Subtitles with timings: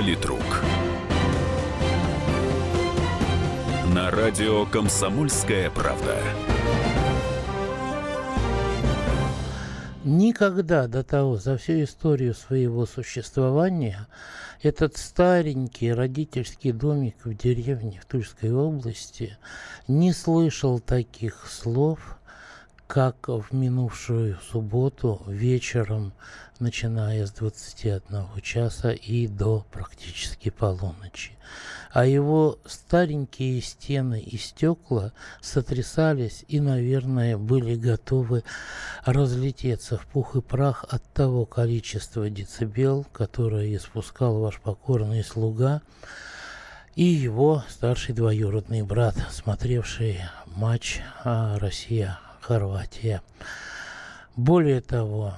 [0.00, 0.62] Политрук.
[3.94, 6.16] На радио «Комсомольская правда».
[10.02, 14.08] Никогда до того, за всю историю своего существования,
[14.62, 19.36] этот старенький родительский домик в деревне в Тульской области
[19.86, 22.16] не слышал таких слов,
[22.90, 26.12] как в минувшую субботу вечером,
[26.58, 31.30] начиная с 21 часа и до практически полуночи.
[31.92, 38.42] А его старенькие стены и стекла сотрясались и, наверное, были готовы
[39.04, 45.80] разлететься в пух и прах от того количества децибел, которое испускал ваш покорный слуга,
[46.96, 50.22] и его старший двоюродный брат, смотревший
[50.56, 52.18] матч а, Россия
[52.50, 53.22] Хорватия.
[54.34, 55.34] Более того,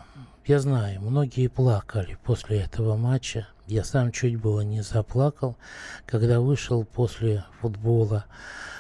[0.47, 3.47] я знаю, многие плакали после этого матча.
[3.67, 5.59] Я сам чуть было не заплакал,
[6.07, 8.25] когда вышел после футбола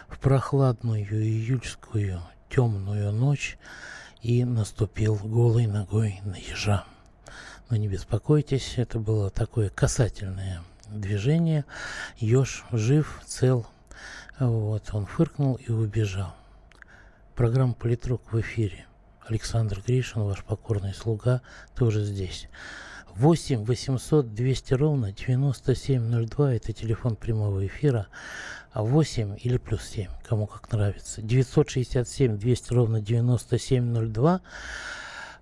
[0.08, 3.58] в прохладную июльскую темную ночь
[4.22, 6.86] и наступил голой ногой на ежа.
[7.68, 11.66] Но не беспокойтесь, это было такое касательное движение.
[12.16, 13.66] Еж жив, цел.
[14.38, 16.34] Вот, он фыркнул и убежал.
[17.34, 18.86] Программа «Политрук» в эфире.
[19.26, 21.40] Александр Гришин, ваш покорный слуга,
[21.74, 22.48] тоже здесь.
[23.14, 28.08] 8 800 200 ровно 9702, это телефон прямого эфира.
[28.72, 31.22] А 8 или плюс 7, кому как нравится.
[31.22, 34.40] 967 200 ровно 9702.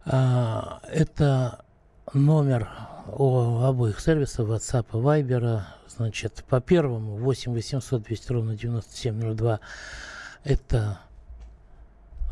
[0.05, 1.65] А, это
[2.13, 2.71] номер
[3.09, 5.63] у обоих сервисов WhatsApp и Viber.
[5.89, 9.59] Значит, по первому 8 800 200 ровно 9702
[10.45, 11.01] это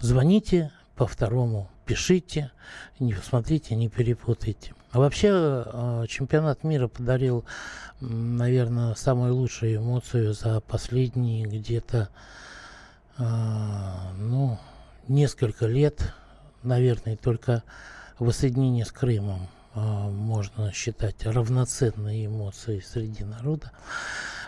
[0.00, 2.50] звоните, по второму пишите,
[2.98, 4.74] не смотрите, не перепутайте.
[4.90, 7.44] А вообще э, чемпионат мира подарил,
[8.00, 12.08] наверное, самую лучшую эмоцию за последние где-то,
[13.18, 13.22] э,
[14.16, 14.58] ну,
[15.08, 16.14] несколько лет,
[16.62, 17.62] наверное, только
[18.18, 23.72] воссоединение с Крымом э, можно считать равноценной эмоцией среди народа.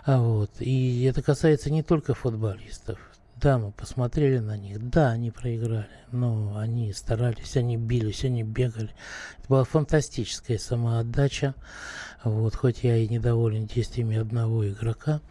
[0.05, 0.51] А вот.
[0.61, 2.99] И это касается не только футболистов.
[3.41, 4.91] Да, мы посмотрели на них.
[4.91, 5.89] Да, они проиграли.
[6.13, 8.91] Но они старались, они бились, они бегали.
[9.39, 11.55] Это была фантастическая самоотдача.
[12.23, 15.23] Вот, хоть я и недоволен действиями одного игрока,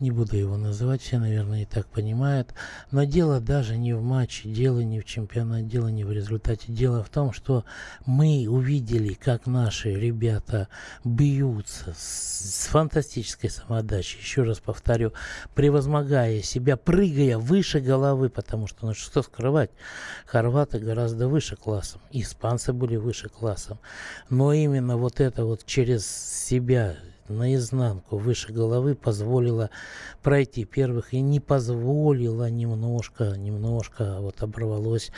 [0.00, 2.52] не буду его называть, все, наверное, и так понимают.
[2.90, 6.72] Но дело даже не в матче, дело не в чемпионате, дело не в результате.
[6.72, 7.64] Дело в том, что
[8.04, 10.68] мы увидели, как наши ребята
[11.04, 14.20] бьются с, фантастической самоотдачей.
[14.20, 15.12] Еще раз повторю,
[15.54, 19.70] превозмогая себя, прыгая выше головы, потому что, ну что скрывать,
[20.26, 23.78] хорваты гораздо выше классом, испанцы были выше классом.
[24.28, 26.96] Но именно вот это вот через себя
[27.28, 29.70] наизнанку выше головы позволила
[30.22, 35.12] пройти первых и не позволила немножко, немножко вот оборвалось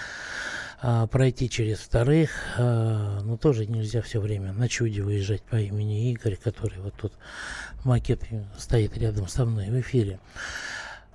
[0.80, 2.30] а, пройти через вторых.
[2.56, 7.12] А, но тоже нельзя все время на чуде выезжать по имени Игорь, который вот тут
[7.84, 8.22] макет
[8.58, 10.20] стоит рядом со мной в эфире.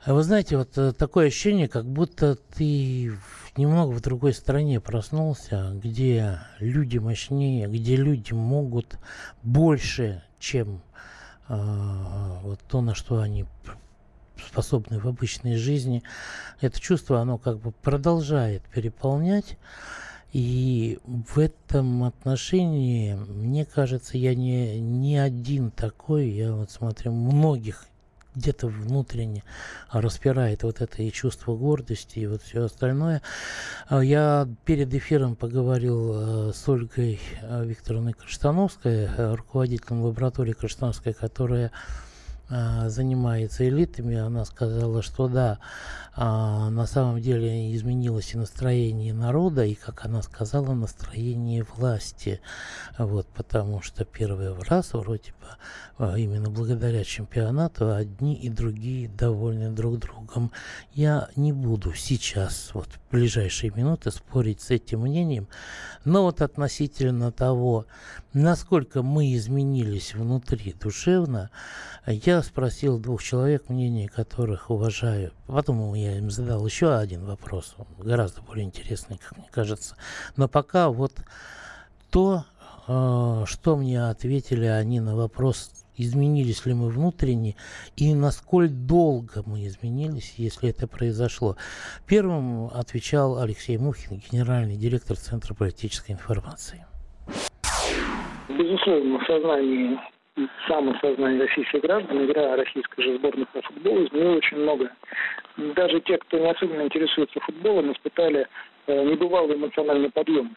[0.06, 3.14] А вы знаете, вот э, такое ощущение, как будто ты
[3.56, 8.98] немного в другой стране проснулся, где люди мощнее, где люди могут
[9.44, 10.81] больше, чем
[11.48, 13.46] э, вот то, на что они
[14.46, 16.04] способны в обычной жизни.
[16.59, 19.58] Это чувство, оно как бы продолжает переполнять.
[20.34, 26.30] И в этом отношении, мне кажется, я не, не один такой.
[26.30, 27.86] Я вот смотрю многих
[28.36, 29.44] где-то внутренне
[29.92, 33.22] распирает вот это и чувство гордости, и вот все остальное.
[33.88, 41.14] А я перед эфиром поговорил э, с Ольгой э, Викторовной Каштановской, э, руководителем лаборатории Каштановской,
[41.14, 41.72] которая
[42.50, 45.59] занимается элитами, она сказала, что да,
[46.16, 52.40] а, на самом деле изменилось и настроение народа, и, как она сказала, настроение власти.
[53.00, 55.48] Вот, потому что первый раз вроде бы
[55.98, 60.51] а, именно благодаря чемпионату одни и другие довольны друг другом.
[60.94, 65.48] Я не буду сейчас, вот в ближайшие минуты, спорить с этим мнением,
[66.06, 67.88] но вот относительно того,
[68.33, 71.50] насколько мы изменились внутри душевно,
[72.06, 75.31] я спросил двух человек, мнение которых уважаю.
[75.47, 79.95] Потом я им задал еще один вопрос, гораздо более интересный, как мне кажется.
[80.35, 81.13] Но пока вот
[82.09, 82.45] то,
[82.88, 87.56] э, что мне ответили они на вопрос, изменились ли мы внутренне
[87.95, 91.56] и насколько долго мы изменились, если это произошло.
[92.07, 96.85] Первым отвечал Алексей Мухин, генеральный директор Центра политической информации.
[98.58, 100.00] Безусловно, в сознании
[100.36, 104.92] и самосознание российских граждан, игра российской же сборной по футболу изменила очень много.
[105.58, 108.48] Даже те, кто не особенно интересуется футболом, испытали
[108.88, 110.56] э, небывалый эмоциональный подъем.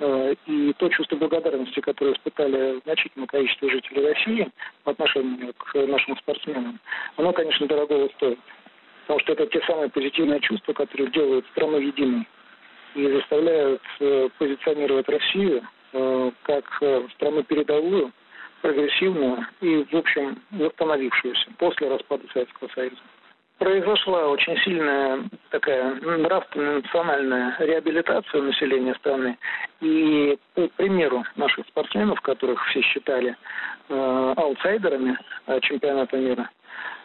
[0.00, 4.50] Э, и то чувство благодарности, которое испытали значительное количество жителей России
[4.84, 6.80] по отношению к нашим спортсменам,
[7.16, 8.38] оно, конечно, дорогого стоит.
[9.02, 12.26] Потому что это те самые позитивные чувства, которые делают страну единой
[12.94, 16.64] и заставляют э, позиционировать Россию как
[17.14, 18.12] страну передовую,
[18.62, 22.96] прогрессивную и, в общем, восстановившуюся после распада Советского Союза
[23.62, 29.38] произошла очень сильная такая нравственная национальная реабилитация населения страны.
[29.80, 33.36] И по примеру наших спортсменов, которых все считали
[33.88, 35.16] э, аутсайдерами
[35.46, 37.01] э, чемпионата мира, э,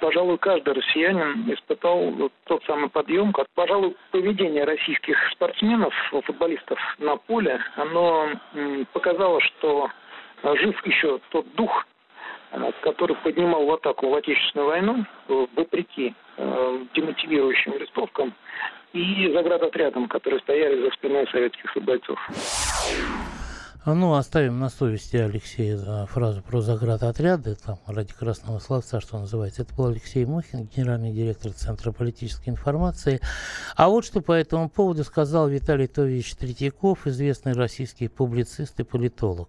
[0.00, 5.94] пожалуй, каждый россиянин испытал тот самый подъем, как, пожалуй, поведение российских спортсменов,
[6.24, 8.30] футболистов на поле, оно
[8.92, 9.90] показало, что
[10.42, 11.86] жив еще тот дух,
[12.52, 18.34] Э, который поднимал в атаку в Отечественную войну, э, вопреки э, демотивирующим листовкам
[18.92, 22.18] и заградотрядам, которые стояли за спиной советских бойцов.
[23.82, 29.18] А ну, оставим на совести Алексея за фразу про заградотряды, там, ради красного словца, что
[29.18, 29.62] называется.
[29.62, 33.20] Это был Алексей Мухин, генеральный директор Центра политической информации.
[33.76, 39.48] А вот что по этому поводу сказал Виталий Тович Третьяков, известный российский публицист и политолог.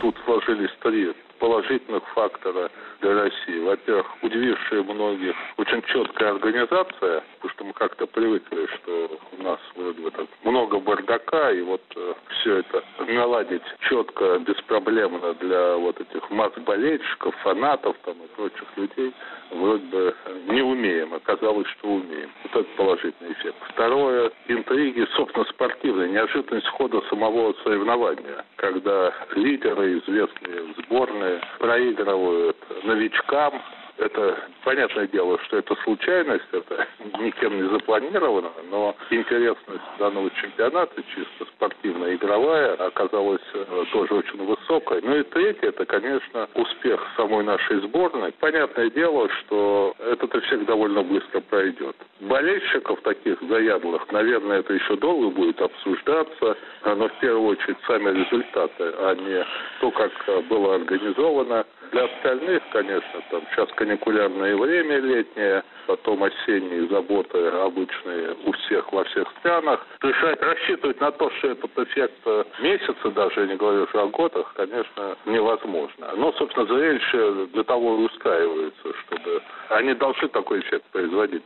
[0.00, 3.60] Тут сложились три положительных фактора для России.
[3.60, 10.00] Во-первых, удивившая многих очень четкая организация, потому что мы как-то привыкли, что у нас вроде
[10.02, 16.30] бы так много бардака, и вот э, все это наладить четко, беспроблемно для вот этих
[16.30, 19.12] масс болельщиков, фанатов там и прочих людей
[19.50, 20.14] вроде бы
[20.48, 21.14] не умеем.
[21.14, 22.30] Оказалось, что умеем.
[22.44, 23.56] Вот это положительный эффект.
[23.70, 31.25] Второе, интриги, собственно, спортивные, неожиданность хода самого соревнования, когда лидеры, известные сборные,
[31.58, 33.62] проигрывают новичкам,
[33.98, 36.86] это понятное дело, что это случайность, это
[37.18, 45.00] никем не запланировано, но интересность данного чемпионата, чисто спортивная, игровая, оказалась э, тоже очень высокой.
[45.02, 48.32] Ну и третье, это, конечно, успех самой нашей сборной.
[48.32, 51.96] Понятное дело, что этот эффект довольно быстро пройдет.
[52.20, 58.84] Болельщиков таких заядлых, наверное, это еще долго будет обсуждаться, но в первую очередь сами результаты,
[58.98, 59.44] а не
[59.80, 60.12] то, как
[60.48, 61.66] было организовано,
[61.96, 69.02] для остальных, конечно, там сейчас каникулярное время летнее, потом осенние заботы обычные у всех во
[69.04, 69.86] всех странах.
[70.02, 74.08] Решать, рассчитывать на то, что этот эффект э, месяца, даже я не говорю уже о
[74.08, 76.12] годах, конечно, невозможно.
[76.16, 81.42] Но, собственно, зрелище для того и устраивается, чтобы они должны такой эффект производить.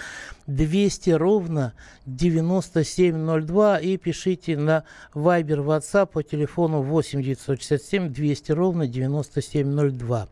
[0.47, 1.73] 200 ровно
[2.05, 10.27] 9702 и пишите на Viber WhatsApp по телефону 8 967 200 ровно 9702.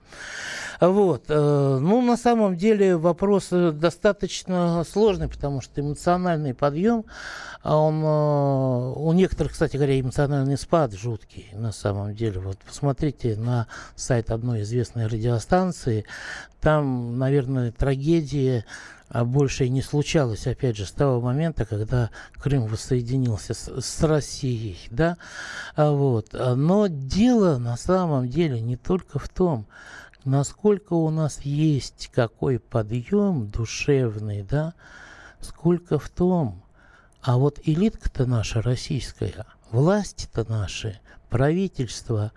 [0.81, 1.25] Вот.
[1.27, 7.05] Э, ну, на самом деле вопрос э, достаточно сложный, потому что эмоциональный подъем,
[7.61, 12.39] а он э, у некоторых, кстати говоря, эмоциональный спад жуткий на самом деле.
[12.39, 16.05] Вот посмотрите на сайт одной известной радиостанции,
[16.61, 18.65] там, наверное, трагедия
[19.09, 24.03] а больше и не случалось, опять же, с того момента, когда Крым воссоединился с, с
[24.03, 25.17] Россией, да,
[25.75, 26.27] а вот.
[26.33, 29.65] Но дело на самом деле не только в том,
[30.25, 34.73] насколько у нас есть какой подъем душевный, да,
[35.41, 36.63] сколько в том,
[37.21, 42.31] а вот элитка-то наша российская, власти-то наши, правительство,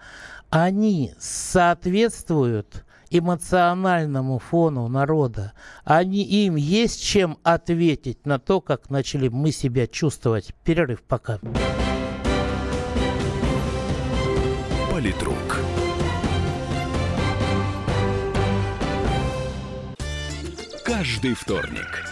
[0.50, 5.52] они соответствуют эмоциональному фону народа.
[5.84, 10.54] Они, им есть чем ответить на то, как начали мы себя чувствовать.
[10.64, 11.38] Перерыв пока.
[14.90, 15.60] Политрук.
[20.84, 22.11] Каждый вторник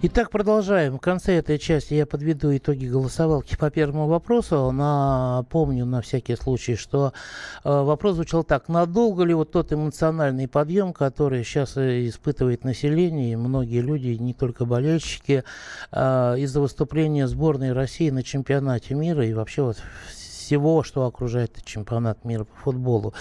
[0.00, 0.98] Итак, продолжаем.
[0.98, 4.70] В конце этой части я подведу итоги голосовалки по первому вопросу.
[4.70, 7.12] Напомню на всякий случай, что
[7.64, 8.68] э, вопрос звучал так.
[8.68, 14.34] Надолго ли вот тот эмоциональный подъем, который сейчас э, испытывает население, и многие люди, не
[14.34, 15.42] только болельщики,
[15.90, 19.78] э, из-за выступления сборной России на чемпионате мира и вообще вот
[20.48, 23.12] всего, что окружает чемпионат мира по футболу.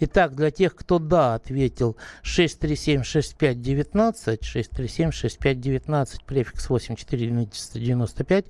[0.00, 8.46] Итак, для тех, кто да, ответил 637-6519, 637-6519, префикс 8495.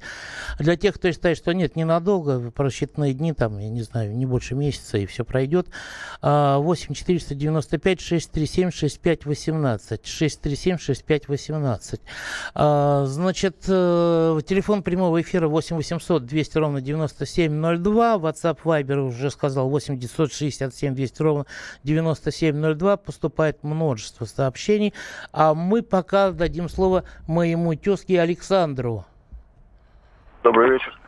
[0.58, 4.54] Для тех, кто считает, что нет, ненадолго, просчитанные дни, там, я не знаю, не больше
[4.54, 5.68] месяца, и все пройдет,
[6.22, 12.00] 8495 637 6518 637 6518
[12.54, 19.98] Значит, э, телефон прямого эфира 8 800 200 ровно 9702, WhatsApp Viber уже сказал 8
[19.98, 21.46] 967 200 ровно ровно
[21.84, 24.94] 9702 поступает множество сообщений.
[25.32, 29.04] А мы пока дадим слово моему тезке Александру.
[30.42, 30.98] Добрый вечер.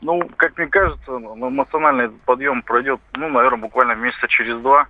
[0.00, 4.86] Ну, как мне кажется, эмоциональный подъем пройдет, ну, наверное, буквально месяца через два.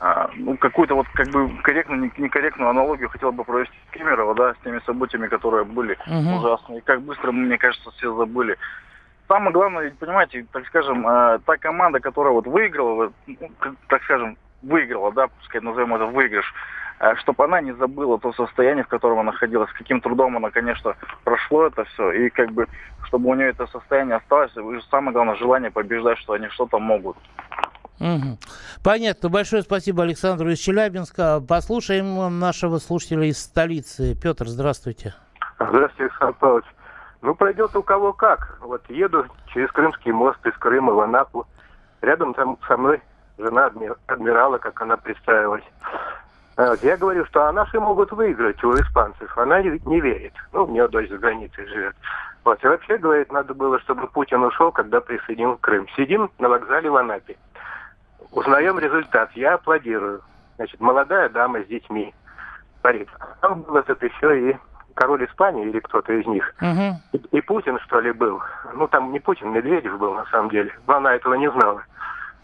[0.00, 4.64] А, ну, какую-то вот как бы корректную, некорректную аналогию хотел бы провести Кемерово, да, с
[4.64, 6.38] теми событиями, которые были угу.
[6.38, 6.78] ужасные.
[6.78, 8.56] И как быстро, мне кажется, все забыли
[9.30, 13.50] самое главное, ведь, понимаете, так скажем, э, та команда, которая вот выиграла, ну,
[13.86, 16.52] так скажем, выиграла, да, пускай назовем это выигрыш,
[16.98, 20.50] э, чтобы она не забыла то состояние, в котором она находилась, с каким трудом она,
[20.50, 22.66] конечно, прошло это все, и как бы,
[23.04, 27.16] чтобы у нее это состояние осталось, и самое главное, желание побеждать, что они что-то могут.
[28.00, 28.38] Угу.
[28.82, 29.28] Понятно.
[29.28, 31.38] Большое спасибо Александру из Челябинска.
[31.46, 34.16] Послушаем нашего слушателя из столицы.
[34.20, 35.14] Петр, здравствуйте.
[35.58, 36.64] Здравствуйте, Александр Павлович.
[37.22, 38.58] Ну, пройдет у кого как.
[38.60, 41.46] Вот еду через Крымский мост из Крыма в Анапу.
[42.00, 43.02] Рядом там со мной
[43.36, 45.64] жена адми- адмирала, как она представилась.
[46.56, 49.36] Вот я говорю, что а наши могут выиграть у испанцев.
[49.38, 50.34] Она не, верит.
[50.52, 51.94] Ну, у нее дочь за границей живет.
[52.44, 52.62] Вот.
[52.62, 55.86] И вообще, говорит, надо было, чтобы Путин ушел, когда присоединил Крым.
[55.96, 57.36] Сидим на вокзале в Анапе.
[58.32, 59.30] Узнаем результат.
[59.34, 60.22] Я аплодирую.
[60.56, 62.14] Значит, молодая дама с детьми.
[62.82, 64.56] Говорит, а там был этот еще и
[64.94, 66.54] король Испании или кто-то из них.
[66.60, 67.00] Угу.
[67.12, 68.40] И, и Путин, что ли, был.
[68.74, 70.72] Ну, там не Путин, Медведев был, на самом деле.
[70.86, 71.82] Но она этого не знала.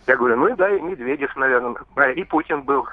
[0.07, 1.76] Я говорю, ну и да, и Медведев, наверное.
[2.15, 2.87] И Путин был.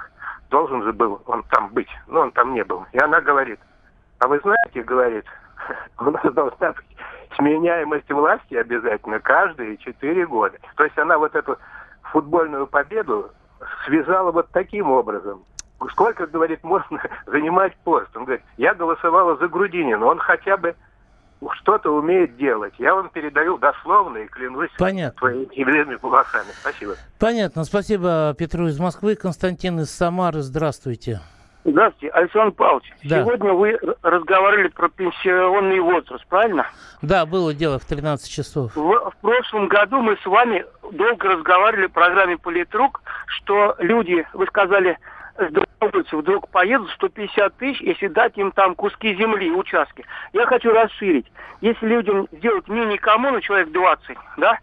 [0.50, 1.90] Должен же был он там быть.
[2.08, 2.86] Но он там не был.
[2.92, 3.60] И она говорит,
[4.20, 5.26] а вы знаете, говорит,
[6.00, 6.86] у нас должна быть
[7.36, 10.58] сменяемость власти обязательно каждые четыре года.
[10.76, 11.58] То есть она вот эту
[12.04, 13.32] футбольную победу
[13.86, 15.44] связала вот таким образом
[15.90, 18.10] сколько, говорит, можно занимать пост?
[18.16, 20.76] Он говорит, я голосовала за Грудинина, он хотя бы
[21.56, 22.74] что-то умеет делать.
[22.78, 25.20] Я вам передаю дословно и клянусь Понятно.
[25.20, 26.52] своими волосами.
[26.62, 26.96] Спасибо.
[27.20, 27.64] Понятно.
[27.64, 29.16] Спасибо Петру из Москвы.
[29.16, 30.42] Константин из Самары.
[30.42, 31.20] Здравствуйте.
[31.66, 32.92] Здравствуйте, Александр Павлович.
[33.06, 33.22] Да.
[33.22, 36.68] Сегодня вы разговаривали про пенсионный возраст, правильно?
[37.02, 38.76] Да, было дело в 13 часов.
[38.76, 44.46] В, в прошлом году мы с вами долго разговаривали в программе «Политрук», что люди, вы
[44.48, 44.98] сказали,
[45.38, 50.06] с вдруг поедут 150 тысяч, если дать им там куски земли, участки.
[50.32, 51.32] Я хочу расширить.
[51.62, 54.58] Если людям сделать мини-коммуну, человек 20, да,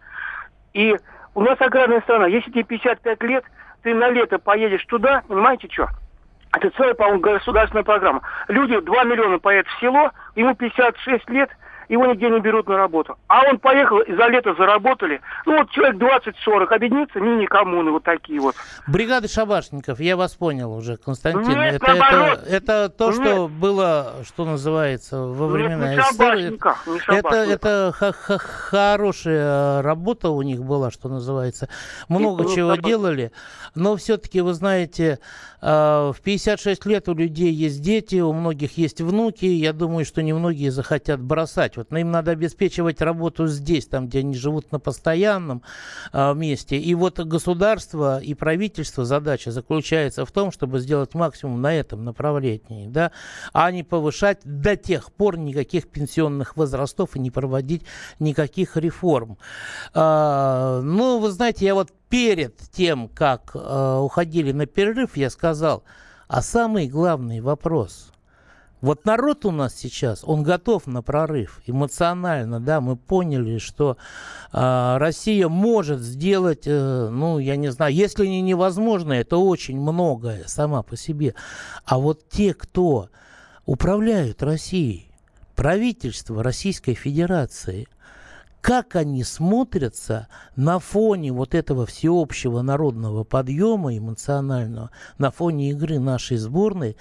[0.73, 0.95] и
[1.33, 3.43] у нас аграрная страна, если тебе 55 лет,
[3.83, 5.87] ты на лето поедешь туда, понимаете что?
[6.53, 8.21] Это целая, по-моему, государственная программа.
[8.47, 11.49] Люди, 2 миллиона поедут в село, ему 56 лет–
[11.91, 13.17] его нигде не берут на работу.
[13.27, 15.19] А он поехал, и за лето заработали.
[15.45, 18.55] Ну, вот человек 20-40 объединится, мини-коммуны вот такие вот.
[18.87, 21.49] Бригады шабашников, я вас понял уже, Константин.
[21.49, 23.15] Нет, это, это, это то, Нет.
[23.15, 26.57] что было, что называется, во времена Нет, СССР.
[27.09, 31.67] Это, это х -х хорошая работа у них была, что называется.
[32.07, 33.33] Много и чего делали.
[33.75, 35.19] Но все-таки, вы знаете,
[35.61, 39.45] в 56 лет у людей есть дети, у многих есть внуки.
[39.45, 41.91] Я думаю, что немногие захотят бросать обеспечивать.
[41.91, 45.61] Но им надо обеспечивать работу здесь, там, где они живут на постоянном
[46.13, 46.77] э, месте.
[46.77, 52.87] И вот государство и правительство задача заключается в том, чтобы сделать максимум на этом направлении,
[52.87, 53.11] да,
[53.53, 57.83] а не повышать до тех пор никаких пенсионных возрастов и не проводить
[58.19, 59.37] никаких реформ.
[59.93, 65.83] Э, ну, вы знаете, я вот перед тем, как э, уходили на перерыв, я сказал,
[66.27, 68.11] а самый главный вопрос–
[68.81, 73.95] вот народ у нас сейчас, он готов на прорыв эмоционально, да, мы поняли, что
[74.51, 80.45] э, Россия может сделать, э, ну, я не знаю, если не невозможно, это очень многое
[80.47, 81.35] сама по себе.
[81.85, 83.09] А вот те, кто
[83.67, 85.11] управляют Россией,
[85.55, 87.87] правительство Российской Федерации,
[88.61, 96.37] как они смотрятся на фоне вот этого всеобщего народного подъема эмоционального, на фоне игры нашей
[96.37, 96.95] сборной,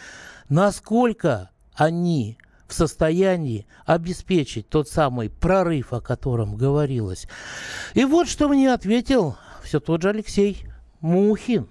[0.48, 7.28] насколько они в состоянии обеспечить тот самый прорыв, о котором говорилось.
[7.94, 10.64] И вот что мне ответил все тот же Алексей
[11.00, 11.68] Мухин.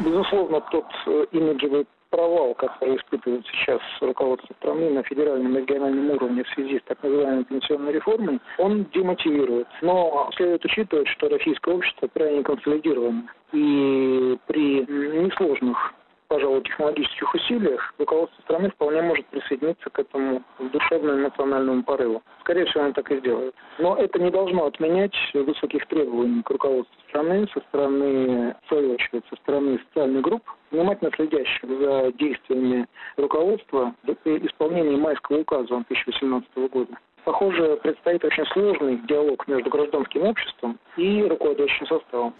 [0.00, 6.44] Безусловно, тот э, имиджевый провал, который испытывает сейчас руководство страны на федеральном и региональном уровне
[6.44, 9.68] в связи с так называемой пенсионной реформой, он демотивирует.
[9.82, 13.28] Но следует учитывать, что российское общество крайне консолидировано.
[13.52, 15.94] И при несложных
[16.28, 22.22] пожалуй, технологических усилиях руководство страны вполне может присоединиться к этому душевному национальному порыву.
[22.40, 23.54] Скорее всего, оно так и сделает.
[23.78, 29.24] Но это не должно отменять высоких требований к руководству страны со стороны, в свою очередь,
[29.30, 36.92] со стороны социальных групп, внимательно следящих за действиями руководства при исполнении майского указа 2018 года.
[37.24, 42.34] Похоже, предстоит очень сложный диалог между гражданским обществом и руководящим составом.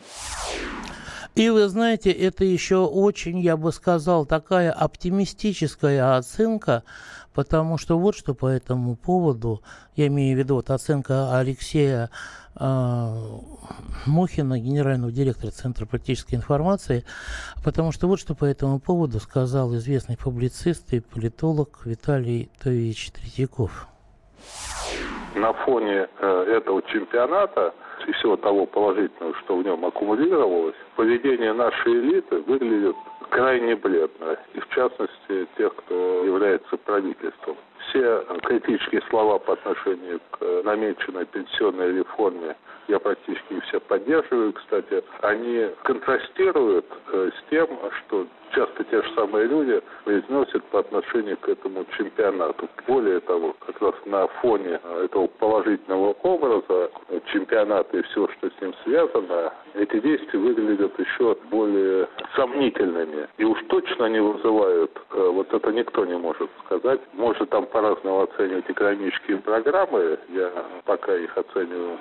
[1.35, 6.83] И вы знаете, это еще очень, я бы сказал, такая оптимистическая оценка,
[7.33, 9.63] потому что вот что по этому поводу,
[9.95, 12.11] я имею в виду вот оценка Алексея
[12.59, 13.39] э,
[14.07, 17.05] Мухина, генерального директора Центра практической информации,
[17.63, 23.87] потому что вот что по этому поводу сказал известный публицист и политолог Виталий Тович Третьяков.
[25.39, 27.73] На фоне э, этого чемпионата
[28.09, 32.97] и всего того положительного, что в нем аккумулировалось, поведение нашей элиты выглядит
[33.31, 34.37] крайне бледно.
[34.55, 37.57] И в частности тех, кто является правительством.
[37.89, 42.57] Все критические слова по отношению к намеченной пенсионной реформе
[42.89, 47.69] я практически все поддерживаю, кстати, они контрастируют э, с тем,
[48.01, 52.69] что часто те же самые люди произносят по отношению к этому чемпионату.
[52.87, 56.91] Более того, как раз на фоне э, этого положительного образа
[57.33, 63.29] чемпионата и всего, что с ним связано, эти действия выглядят еще более сомнительными.
[63.39, 67.01] И уж точно не вызывают, э, вот это никто не может сказать.
[67.13, 70.51] Может там по-разному оценивать экономические программы, я
[70.85, 71.99] пока их оцениваю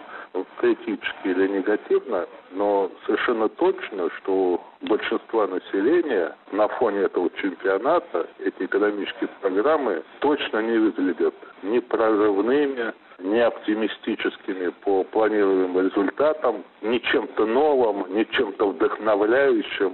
[0.59, 9.29] критически или негативно, но совершенно точно, что большинство населения на фоне этого чемпионата эти экономические
[9.41, 18.23] программы точно не выглядят ни прорывными, ни оптимистическими по планируемым результатам, ни чем-то новым, ни
[18.23, 19.93] чем-то вдохновляющим.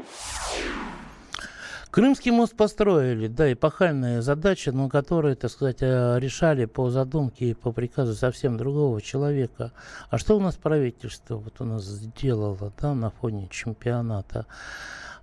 [1.94, 7.54] Крымский мост построили, да, эпохальная задача, но которую, так сказать, э, решали по задумке и
[7.54, 9.74] по приказу совсем другого человека.
[10.10, 14.48] А что у нас правительство вот у нас сделало, да, на фоне чемпионата?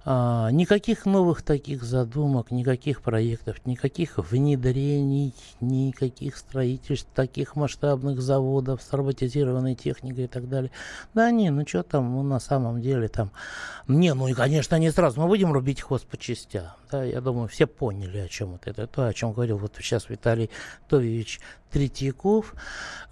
[0.03, 8.91] А, никаких новых таких задумок, никаких проектов, никаких внедрений, никаких строительств таких масштабных заводов с
[8.95, 10.71] роботизированной техникой и так далее.
[11.13, 13.31] Да не, ну что там, ну на самом деле там...
[13.89, 16.69] Не, ну и конечно не сразу, мы будем рубить хвост по частям.
[16.91, 18.71] Да, я думаю, все поняли, о чем это.
[18.71, 20.49] Это то, о чем говорил вот сейчас Виталий
[20.89, 22.55] Тович Третьяков.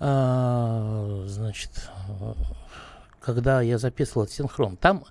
[0.01, 1.91] А, значит,
[3.21, 5.05] когда я записывал синхрон, там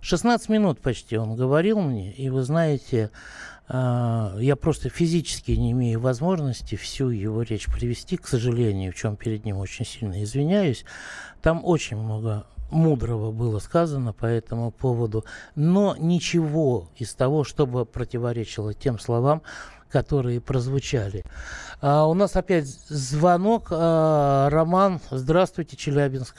[0.00, 3.10] 16 минут почти он говорил мне, и вы знаете,
[3.68, 9.16] э, я просто физически не имею возможности всю его речь привести, к сожалению, в чем
[9.16, 10.84] перед ним очень сильно извиняюсь.
[11.42, 18.74] Там очень много мудрого было сказано по этому поводу, но ничего из того, чтобы противоречило
[18.74, 19.42] тем словам,
[19.90, 21.24] которые прозвучали.
[21.80, 23.68] А у нас опять звонок.
[23.70, 26.36] А, Роман, здравствуйте, Челябинск.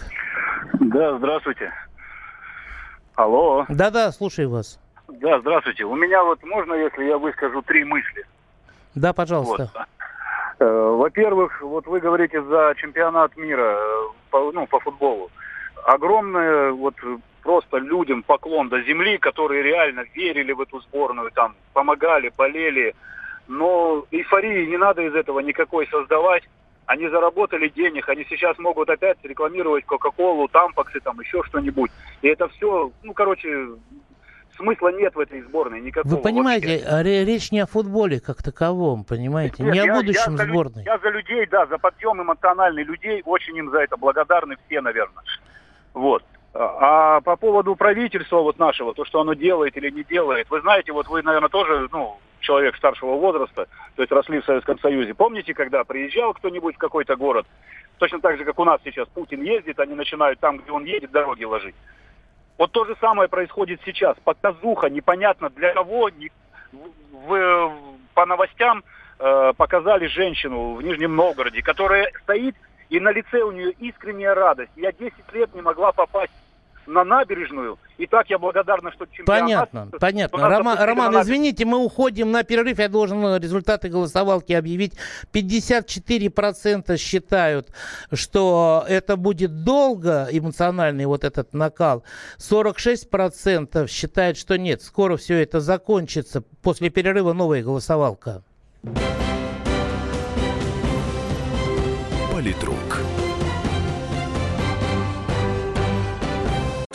[0.80, 1.72] Да, здравствуйте.
[3.22, 3.68] Алло.
[3.70, 4.80] Да-да, слушаю вас.
[5.08, 5.84] Да, здравствуйте.
[5.84, 8.26] У меня вот можно, если я выскажу три мысли?
[8.96, 9.70] Да, пожалуйста.
[9.76, 9.88] Вот.
[10.60, 15.30] Э, во-первых, вот вы говорите за чемпионат мира э, по, ну, по футболу.
[15.86, 16.96] Огромное вот
[17.44, 22.96] просто людям поклон до земли, которые реально верили в эту сборную, там помогали, болели.
[23.48, 26.44] Но эйфории не надо из этого никакой создавать.
[26.86, 31.92] Они заработали денег, они сейчас могут опять рекламировать Кока-Колу, Тампаксы, там еще что-нибудь.
[32.22, 33.70] И это все, ну, короче,
[34.58, 36.16] смысла нет в этой сборной никакого.
[36.16, 37.26] Вы понимаете, вообще.
[37.26, 40.84] речь не о футболе как таковом, понимаете, нет, не я, о будущем я сборной.
[40.84, 45.24] Я за людей, да, за подъем эмоциональный людей, очень им за это благодарны все, наверное.
[45.94, 46.24] Вот.
[46.54, 50.62] А, а по поводу правительства вот нашего, то, что оно делает или не делает, вы
[50.62, 55.14] знаете, вот вы, наверное, тоже, ну, человек старшего возраста, то есть росли в Советском Союзе.
[55.14, 57.48] Помните, когда приезжал кто-нибудь в какой-то город,
[57.98, 61.12] точно так же, как у нас сейчас Путин ездит, они начинают там, где он едет,
[61.12, 61.76] дороги ложить.
[62.58, 64.18] Вот то же самое происходит сейчас.
[64.24, 66.32] Показуха, непонятно для кого, не,
[66.72, 66.92] в,
[67.28, 67.74] в,
[68.14, 68.84] по новостям
[69.20, 72.56] э, показали женщину в Нижнем Новгороде, которая стоит,
[72.90, 74.72] и на лице у нее искренняя радость.
[74.76, 76.34] Я 10 лет не могла попасть
[76.92, 77.80] на набережную.
[77.98, 79.72] И так я благодарна, что чемпионат...
[79.72, 80.50] Понятно, понятно.
[80.50, 82.80] Роман, Роман извините, мы уходим на перерыв.
[82.80, 84.94] Я должен результаты голосовалки объявить.
[85.34, 87.70] 54% считают,
[88.12, 92.04] что это будет долго, эмоциональный вот этот накал.
[92.38, 96.42] 46% считают, что нет, скоро все это закончится.
[96.62, 98.44] После перерыва новая голосовалка.
[102.32, 102.91] Политрук.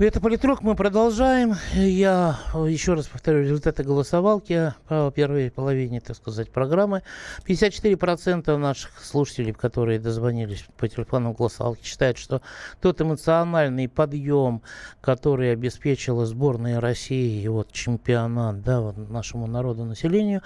[0.00, 1.56] Это политрук, мы продолжаем.
[1.74, 7.02] Я еще раз повторю результаты голосовалки по первой половине, так сказать, программы.
[7.46, 12.40] 54% наших слушателей, которые дозвонились по телефону голосовалки, считают, что
[12.80, 14.62] тот эмоциональный подъем,
[15.02, 20.40] который обеспечила сборная России и вот чемпионат да, вот нашему народу, населению,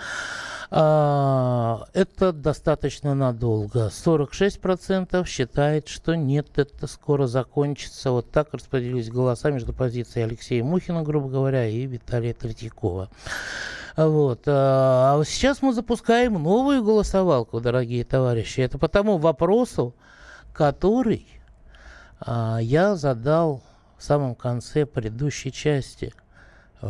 [0.73, 3.87] а, это достаточно надолго.
[3.93, 8.11] 46% считает, что нет, это скоро закончится.
[8.11, 13.11] Вот так распределились голоса между позицией Алексея Мухина, грубо говоря, и Виталия Третьякова.
[13.97, 14.43] Вот.
[14.47, 18.61] А, а сейчас мы запускаем новую голосовалку, дорогие товарищи.
[18.61, 19.95] Это по тому вопросу,
[20.53, 21.27] который
[22.21, 23.63] а, я задал
[23.97, 26.13] в самом конце предыдущей части–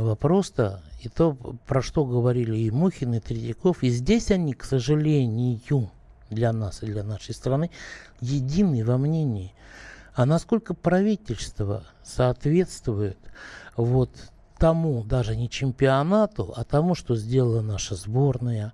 [0.03, 1.35] вопрос-то и то,
[1.67, 3.83] про что говорили и Мухин, и Третьяков.
[3.83, 5.91] И здесь они, к сожалению,
[6.31, 7.71] для нас и для нашей страны,
[8.21, 9.55] едины во мнении.
[10.15, 13.19] А насколько правительство соответствует
[13.77, 14.11] вот
[14.59, 18.73] тому даже не чемпионату, а тому, что сделала наша сборная,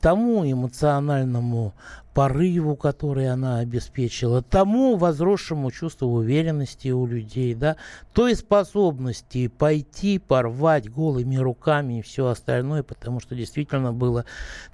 [0.00, 1.74] тому эмоциональному
[2.16, 7.76] порыву, который она обеспечила, тому возросшему чувству уверенности у людей, да,
[8.14, 14.24] той способности пойти, порвать голыми руками и все остальное, потому что действительно было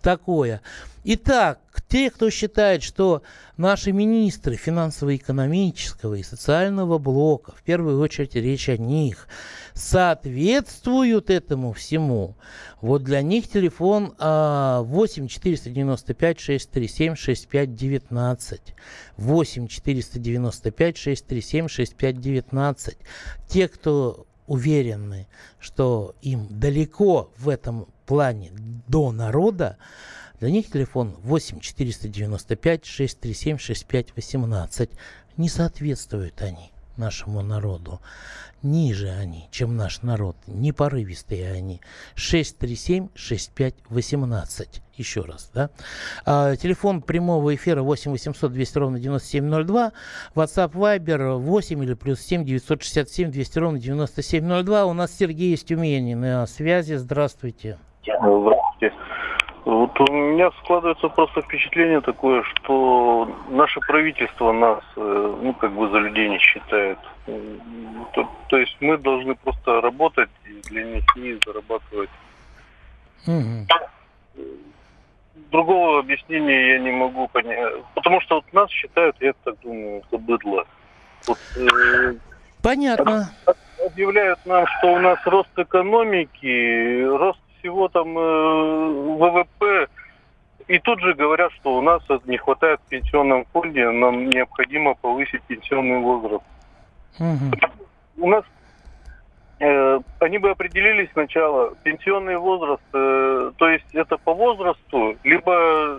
[0.02, 0.60] такое.
[1.02, 3.22] Итак, те, кто считает, что
[3.56, 9.26] наши министры финансово-экономического и социального блока, в первую очередь речь о них,
[9.74, 12.36] соответствуют этому всему,
[12.82, 18.60] вот для них телефон а, 8 495 637 6519.
[19.16, 22.98] 8 495 637 6519.
[23.46, 25.28] Те, кто уверены,
[25.60, 28.50] что им далеко в этом плане
[28.88, 29.78] до народа,
[30.40, 34.90] для них телефон 8 495 637 6518.
[35.36, 38.00] Не соответствуют они нашему народу.
[38.62, 40.36] Ниже они, чем наш народ.
[40.46, 41.80] Не порывистые они.
[42.14, 44.80] 637-6518.
[44.94, 45.70] Еще раз, да?
[46.24, 49.90] А, телефон прямого эфира 8 800 200 ровно 9702.
[50.36, 54.84] WhatsApp Viber 8 или плюс 7 967 200 ровно 9702.
[54.84, 56.94] У нас Сергей из Тюмени на связи.
[56.94, 57.78] Здравствуйте.
[58.02, 58.92] Здравствуйте.
[59.64, 65.88] Вот у меня складывается просто впечатление такое, что наше правительство нас, э, ну, как бы
[65.88, 66.98] за людей не считает.
[68.14, 72.10] То, то есть мы должны просто работать и для них не зарабатывать.
[73.26, 73.68] Mm-hmm.
[75.52, 77.72] Другого объяснения я не могу понять.
[77.94, 80.66] Потому что вот нас считают, я так думаю, за быдло.
[81.28, 82.14] Вот, э,
[82.62, 83.30] Понятно.
[83.86, 89.86] Объявляют нам, что у нас рост экономики, рост всего там э, ВВП.
[90.68, 95.42] И тут же говорят, что у нас не хватает в пенсионном фонде, нам необходимо повысить
[95.42, 96.44] пенсионный возраст.
[97.18, 98.24] Угу.
[98.24, 98.44] У нас
[99.58, 105.98] э, они бы определились сначала пенсионный возраст, э, то есть это по возрасту, либо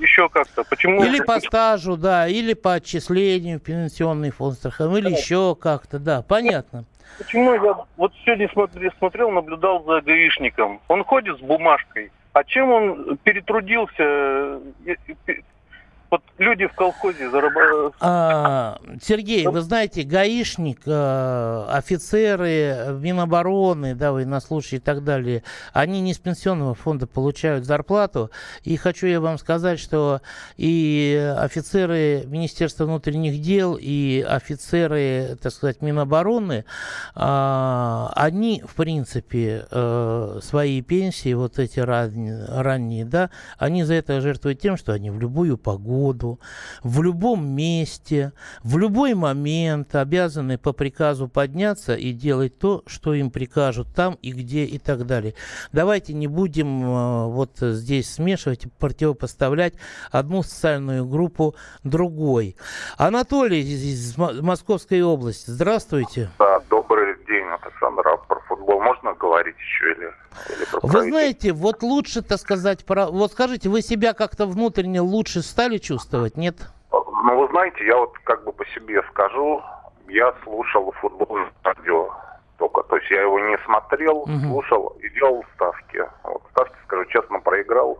[0.00, 0.64] еще как-то.
[0.64, 1.04] Почему?
[1.04, 6.22] Или по стажу, да, или по отчислению в пенсионный фонд страхования, или еще как-то, да,
[6.22, 6.84] понятно.
[7.18, 10.80] Почему я вот сегодня смотрел, смотрел, наблюдал за гаишником.
[10.88, 12.10] Он ходит с бумажкой.
[12.32, 14.60] А чем он перетрудился?
[16.10, 17.94] Э, вот люди в колхозе зарабатывают.
[18.00, 25.42] А, Сергей, вы знаете, гаишник, э, офицеры Минобороны, да, военнослужащие и так далее,
[25.72, 28.30] они не с пенсионного фонда получают зарплату.
[28.64, 30.20] И хочу я вам сказать, что
[30.56, 36.64] и офицеры Министерства внутренних дел, и офицеры, так сказать, Минобороны,
[37.14, 44.20] а, они, в принципе, э, свои пенсии, вот эти ранние, ранние, да, они за это
[44.20, 46.40] жертвуют тем, что они в любую погоду, погоду,
[46.82, 48.32] в любом месте,
[48.62, 54.32] в любой момент обязаны по приказу подняться и делать то, что им прикажут там и
[54.32, 55.34] где и так далее.
[55.72, 59.74] Давайте не будем э, вот здесь смешивать, противопоставлять
[60.10, 62.56] одну социальную группу другой.
[62.96, 66.30] Анатолий из Московской области, здравствуйте.
[66.38, 68.00] Да, добрый день, Александр.
[68.70, 70.14] Футбол можно говорить еще или,
[70.48, 73.06] или про Вы знаете, вот лучше-то сказать про...
[73.06, 76.54] Вот скажите, вы себя как-то внутренне лучше стали чувствовать, нет?
[76.92, 79.60] Ну, вы знаете, я вот как бы по себе скажу,
[80.08, 82.10] я слушал футбол радио
[82.58, 82.82] только.
[82.84, 84.38] То есть я его не смотрел, угу.
[84.38, 86.04] слушал и делал ставки.
[86.22, 87.98] Вот ставки, скажу честно, проиграл.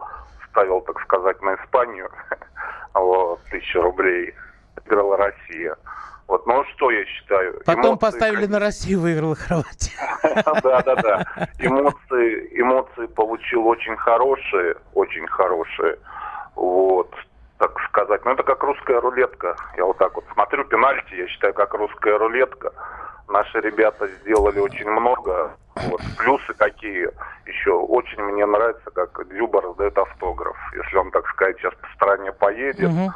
[0.51, 2.09] Ставил, так сказать, на Испанию.
[2.95, 4.35] вот, тысячу рублей.
[4.85, 5.77] Играла Россия.
[6.31, 7.61] Вот, ну что я считаю?
[7.67, 9.99] Потом эмоции, поставили на Россию, выиграла Хорватия.
[10.63, 11.27] Да, да, да.
[11.59, 15.99] Эмоции, эмоции получил очень хорошие, очень хорошие.
[16.55, 17.13] Вот,
[17.59, 18.25] так сказать.
[18.25, 19.57] Ну, это как русская рулетка.
[19.77, 22.73] Я вот так вот смотрю пенальти, я считаю, как русская рулетка.
[23.27, 25.57] Наши ребята сделали очень много.
[25.75, 26.01] Вот.
[26.17, 27.09] Плюсы какие
[27.47, 27.73] еще.
[27.73, 30.57] Очень мне нравится, как Дзюба раздает автограф.
[30.77, 33.13] Если он, так сказать, сейчас по стране поедет, угу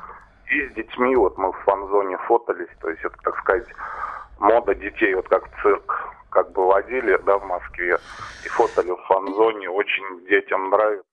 [0.55, 3.67] и с детьми, вот мы в фан-зоне фотались, то есть это, так сказать,
[4.39, 7.99] мода детей, вот как цирк как бы водили, да, в Москве,
[8.45, 11.05] и фотали в фан-зоне, очень детям нравится.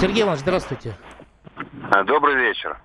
[0.00, 0.96] Сергей Иванович, здравствуйте.
[2.06, 2.76] Добрый вечер.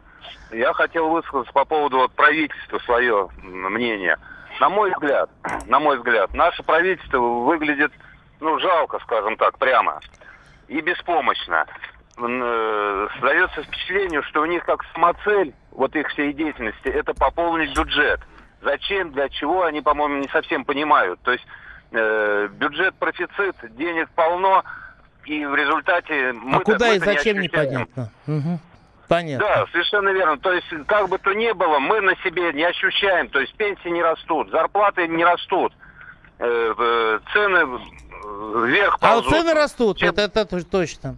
[0.51, 4.17] Я хотел высказаться по поводу вот, правительства свое мнение.
[4.59, 5.29] На мой взгляд,
[5.67, 7.91] на мой взгляд, наше правительство выглядит,
[8.39, 9.99] ну, жалко, скажем так, прямо.
[10.67, 11.65] И беспомощно.
[12.17, 18.19] Э, Создается впечатление, что у них как самоцель, вот их всей деятельности, это пополнить бюджет.
[18.61, 21.19] Зачем, для чего, они, по-моему, не совсем понимают.
[21.21, 21.45] То есть
[21.91, 24.63] э, бюджет профицит, денег полно,
[25.25, 26.57] и в результате мы...
[26.57, 28.11] А куда и зачем, не непонятно.
[28.25, 28.59] Угу.
[29.07, 29.47] Понятно.
[29.47, 30.37] Да, совершенно верно.
[30.37, 33.29] То есть, как бы то ни было, мы на себе не ощущаем.
[33.29, 35.73] То есть, пенсии не растут, зарплаты не растут,
[36.39, 37.79] э, э, цены
[38.23, 39.33] вверх ползут.
[39.33, 40.09] А цены растут, Чем...
[40.09, 41.17] это, это точно.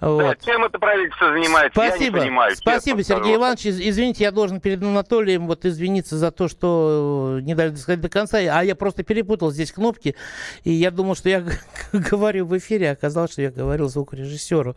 [0.00, 0.18] Вот.
[0.18, 2.04] Да, чем это правительство занимается, Спасибо.
[2.04, 2.56] я не понимаю.
[2.56, 3.66] Спасибо, Сергей Иванович.
[3.66, 8.38] Извините, я должен перед Анатолием вот извиниться за то, что не дали сказать до конца.
[8.38, 10.14] А я просто перепутал здесь кнопки.
[10.64, 11.44] И я думал, что я
[11.92, 14.76] говорю в эфире, а оказалось, что я говорил звукорежиссеру.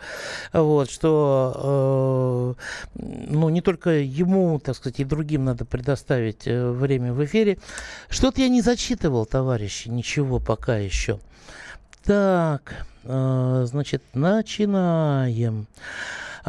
[0.53, 2.55] Вот, что
[2.95, 7.57] э, ну, не только ему, так сказать, и другим надо предоставить э, время в эфире.
[8.09, 11.19] Что-то я не зачитывал, товарищи, ничего пока еще.
[12.07, 15.67] Так, э, значит, начинаем.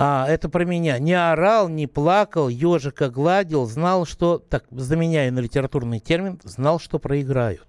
[0.01, 1.01] А, это про меня.
[1.01, 7.01] Не орал, не плакал, ежика гладил, знал, что, так, заменяю на литературный термин, знал, что
[7.01, 7.67] проиграют.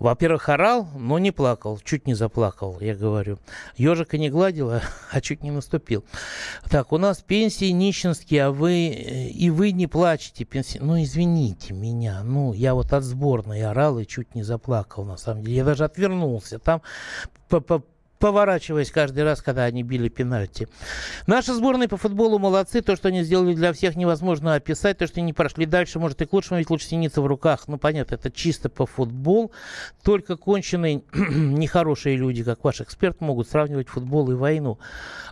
[0.00, 3.38] Во-первых, орал, но не плакал, чуть не заплакал, я говорю.
[3.76, 6.04] Ежика не гладил, а, а чуть не наступил.
[6.68, 10.44] Так, у нас пенсии нищенские, а вы и вы не плачете.
[10.44, 10.78] Пенсии...
[10.78, 15.44] Ну, извините меня, ну, я вот от сборной орал и чуть не заплакал, на самом
[15.44, 15.58] деле.
[15.58, 16.58] Я даже отвернулся.
[16.58, 16.82] Там
[18.22, 20.68] поворачиваясь каждый раз, когда они били пенальти.
[21.26, 22.80] Наши сборные по футболу молодцы.
[22.80, 24.98] То, что они сделали для всех, невозможно описать.
[24.98, 27.66] То, что они прошли дальше, может и к лучшему, ведь лучше синица в руках.
[27.66, 29.50] Ну, понятно, это чисто по футбол.
[30.04, 34.78] Только конченые нехорошие люди, как ваш эксперт, могут сравнивать футбол и войну.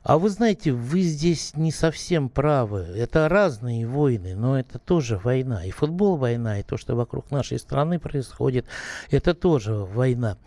[0.02, 2.88] А вы знаете, вы здесь не совсем правы.
[2.96, 5.64] Это разные войны, но это тоже война.
[5.64, 8.66] И футбол война, и то, что вокруг нашей страны происходит,
[9.12, 10.38] это тоже война.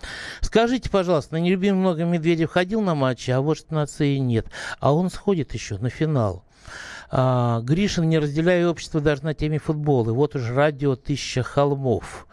[0.41, 4.47] Скажите, пожалуйста, на нелюбимый много медведей Медведев ходил на матчи, а вот нации нет.
[4.79, 6.43] А он сходит еще на финал.
[7.11, 10.09] А, Гришин, не разделяя общество даже на теме футбола.
[10.09, 12.27] И вот уж радио «Тысяча холмов».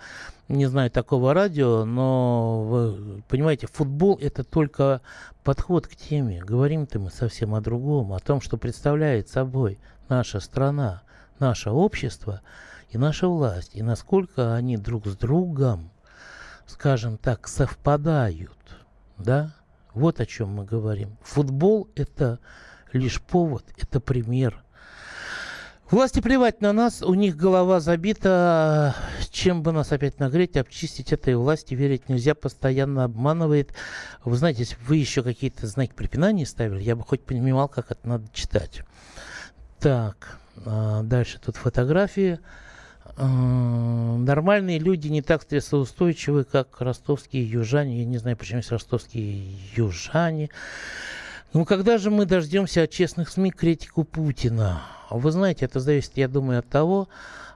[0.49, 5.03] не знаю такого радио, но вы понимаете, футбол это только
[5.45, 6.43] подход к теме.
[6.43, 11.03] Говорим-то мы совсем о другом, о том, что представляет собой наша страна,
[11.39, 12.41] наше общество
[12.89, 15.91] и наша власть, и насколько они друг с другом,
[16.67, 18.59] скажем так, совпадают,
[19.19, 19.55] да?
[19.95, 21.17] Вот о чем мы говорим.
[21.23, 22.39] Футбол это
[22.93, 24.63] лишь повод, это пример.
[25.91, 28.95] Власти плевать на нас, у них голова забита.
[29.31, 33.75] Чем бы нас опять нагреть, обчистить этой власти верить нельзя, постоянно обманывает.
[34.25, 37.91] Вы знаете, если бы вы еще какие-то знаки препинания ставили, я бы хоть понимал, как
[37.91, 38.83] это надо читать.
[39.81, 42.39] Так, а, дальше тут фотографии.
[43.23, 47.99] А, нормальные люди не так стрессоустойчивы, как ростовские южане.
[47.99, 49.43] Я не знаю, почему есть ростовские
[49.77, 50.49] южане.
[51.53, 54.81] Ну, когда же мы дождемся от честных СМИ критику Путина?
[55.11, 57.09] Вы знаете, это зависит, я думаю, от того,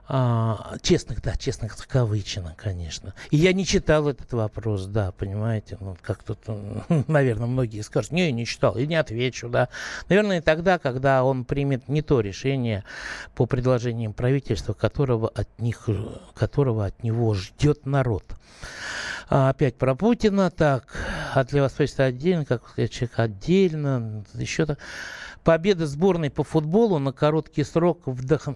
[0.07, 3.15] а, честных, да, честных кавычинок, конечно.
[3.31, 6.39] И я не читал этот вопрос, да, понимаете, ну, как тут,
[7.07, 9.69] наверное, многие скажут, не, не читал, и не отвечу, да.
[10.07, 12.83] Наверное, тогда, когда он примет не то решение
[13.33, 15.89] по предложениям правительства, которого от них,
[16.35, 18.23] которого от него ждет народ.
[19.27, 20.95] А опять про Путина, так,
[21.33, 24.77] а для вас отдельно, как сказать, человек отдельно, еще так.
[25.43, 28.49] Победа сборной по футболу на короткий срок вдох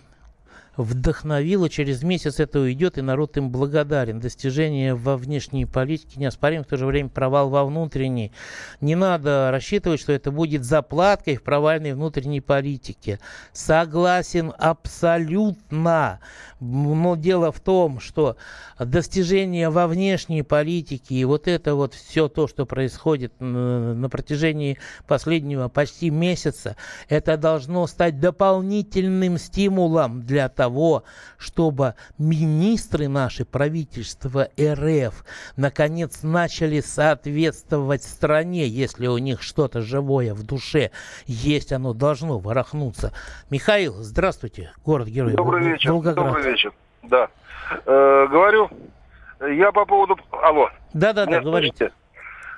[0.83, 1.69] вдохновило.
[1.69, 4.19] Через месяц это уйдет, и народ им благодарен.
[4.19, 8.31] Достижение во внешней политике неоспорим, в то же время провал во внутренней.
[8.81, 13.19] Не надо рассчитывать, что это будет заплаткой в провальной внутренней политике.
[13.51, 16.19] Согласен абсолютно.
[16.59, 18.35] Но дело в том, что
[18.77, 25.67] достижения во внешней политике и вот это вот все то, что происходит на протяжении последнего
[25.67, 26.75] почти месяца,
[27.07, 30.68] это должно стать дополнительным стимулом для того,
[31.37, 35.23] чтобы министры наши правительства РФ
[35.57, 40.91] наконец начали соответствовать стране, если у них что-то живое в душе
[41.25, 43.13] есть, оно должно ворохнуться.
[43.49, 45.33] Михаил, здравствуйте, город-герой.
[45.33, 45.91] Добрый вечер.
[45.91, 46.27] Волгоград.
[46.27, 46.73] Добрый вечер.
[47.03, 47.29] Да.
[47.85, 48.69] Э, говорю,
[49.39, 50.17] я по поводу...
[50.31, 50.69] Алло.
[50.93, 51.91] Да-да-да, говорите.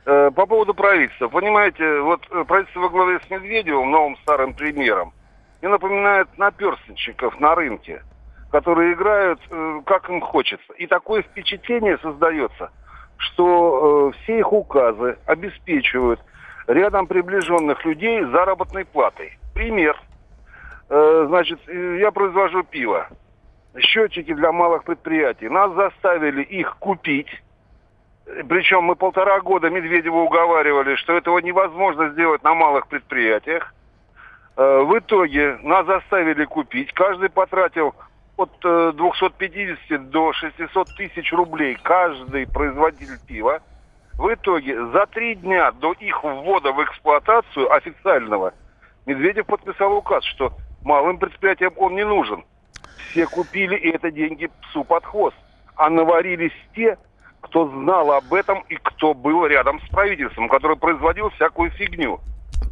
[0.05, 1.27] Э, по поводу правительства.
[1.27, 5.13] Понимаете, вот правительство во главе с Медведевым, новым старым премьером,
[5.61, 8.01] мне напоминает наперстничиков на рынке,
[8.51, 10.73] которые играют, э, как им хочется.
[10.73, 12.71] И такое впечатление создается,
[13.17, 16.19] что э, все их указы обеспечивают
[16.67, 19.37] рядом приближенных людей заработной платой.
[19.53, 19.95] Пример.
[20.89, 23.07] Э, значит, я произвожу пиво.
[23.77, 25.47] Счетчики для малых предприятий.
[25.47, 27.29] Нас заставили их купить.
[28.49, 33.73] Причем мы полтора года Медведева уговаривали, что этого невозможно сделать на малых предприятиях.
[34.57, 36.91] Э, в итоге нас заставили купить.
[36.93, 37.95] Каждый потратил
[38.37, 43.61] от 250 э, до 600 тысяч рублей каждый производитель пива.
[44.17, 48.53] В итоге за три дня до их ввода в эксплуатацию официального
[49.05, 52.43] Медведев подписал указ, что малым предприятиям он не нужен.
[53.09, 55.35] Все купили, и это деньги псу под хвост.
[55.75, 56.97] А наварились те,
[57.41, 62.19] кто знал об этом и кто был рядом с правительством, который производил всякую фигню.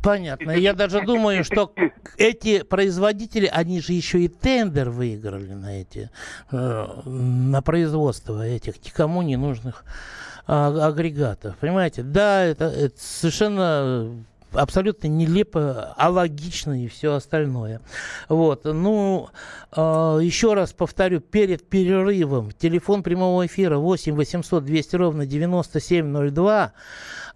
[0.01, 0.51] Понятно.
[0.51, 1.73] Я даже думаю, что
[2.17, 6.09] эти производители, они же еще и тендер выиграли на эти,
[6.51, 9.83] э, на производство этих никому не нужных
[10.47, 11.57] а, агрегатов.
[11.57, 12.03] Понимаете?
[12.03, 14.23] Да, это, это совершенно
[14.53, 17.81] абсолютно нелепо, алогично и все остальное.
[18.29, 18.65] Вот.
[18.65, 19.29] Ну,
[19.75, 26.73] э, еще раз повторю, перед перерывом телефон прямого эфира 8 800 200 ровно 9702.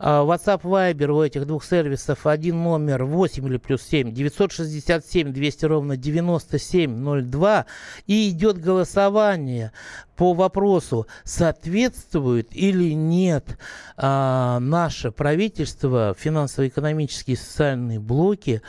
[0.06, 5.66] А, WhatsApp, Viber у этих двух сервисов один номер 8 или плюс 7 967 200
[5.66, 7.66] ровно 9702
[8.06, 9.72] и идет голосование
[10.18, 13.58] по вопросу, соответствует или нет
[13.96, 18.62] а, наше правительство, финансово-экономические и социальные блоки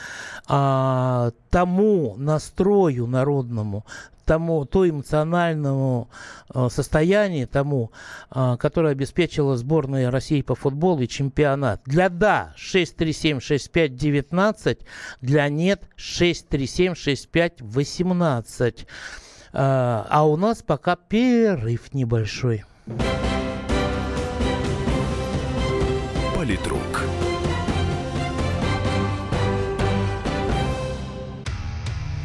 [0.47, 3.85] а, тому настрою народному,
[4.25, 6.09] тому, то эмоциональному
[6.53, 7.93] э, состоянию, тому,
[8.33, 11.79] э, которое обеспечила сборная России по футболу и чемпионат.
[11.85, 14.79] Для «да» 637-65-19,
[15.21, 18.75] для «нет» 637-65-18.
[18.81, 18.85] Э,
[19.53, 22.63] а у нас пока перерыв небольшой.
[26.35, 26.94] Политрук.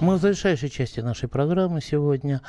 [0.00, 2.40] Мы в завершающей части нашей программы сегодня.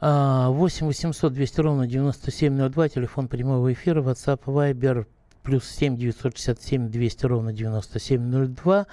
[0.00, 5.06] 8 800 200 ровно 9702, телефон прямого эфира, WhatsApp, Viber,
[5.42, 8.86] плюс 7 967 200 ровно 9702.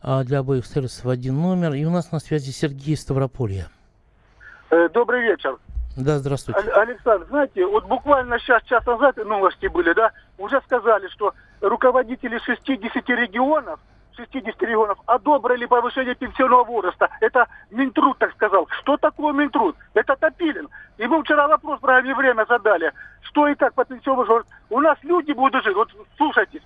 [0.00, 1.74] А для обоих сервисов один номер.
[1.74, 3.68] И у нас на связи Сергей Ставрополья.
[4.70, 5.58] Э, добрый вечер.
[5.96, 6.60] Да, здравствуйте.
[6.60, 13.06] Александр, знаете, вот буквально сейчас, час назад новости были, да, уже сказали, что руководители 60
[13.10, 13.80] регионов
[14.32, 17.08] 60 регионов одобрили повышение пенсионного возраста.
[17.20, 18.68] Это Минтруд так сказал.
[18.80, 19.76] Что такое Минтруд?
[19.94, 20.68] Это Топилин.
[20.98, 22.92] И мы вчера вопрос про время задали.
[23.22, 24.52] Что и как по пенсионному возрасту?
[24.70, 25.76] У нас люди будут жить.
[25.76, 26.60] Вот слушайте,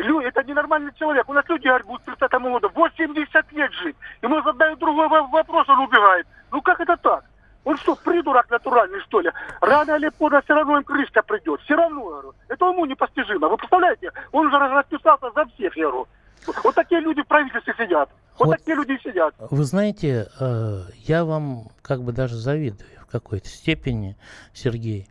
[0.00, 1.28] Люди, это ненормальный человек.
[1.28, 3.96] У нас люди говорят, будут к 30 году 80 лет жить.
[4.22, 6.26] И мы задаем другой вопрос, он убегает.
[6.50, 7.24] Ну как это так?
[7.64, 9.30] Он что, придурок натуральный, что ли?
[9.60, 11.60] Рано или поздно все равно им крышка придет.
[11.62, 12.34] Все равно, я говорю.
[12.48, 13.48] Это ему непостижимо.
[13.48, 14.10] Вы представляете?
[14.32, 16.08] Он уже расписался за всех, я говорю.
[16.46, 18.10] Вот такие люди в правительстве сидят.
[18.38, 19.34] Вот, вот такие люди сидят.
[19.38, 24.16] Вы знаете, э, я вам как бы даже завидую в какой-то степени,
[24.54, 25.08] Сергей.